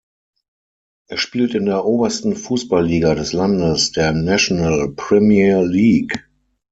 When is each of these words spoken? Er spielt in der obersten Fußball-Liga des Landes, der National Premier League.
Er 1.09 1.17
spielt 1.17 1.53
in 1.53 1.67
der 1.67 1.85
obersten 1.85 2.35
Fußball-Liga 2.35 3.13
des 3.13 3.33
Landes, 3.33 3.91
der 3.91 4.13
National 4.13 4.91
Premier 4.95 5.61
League. 5.63 6.27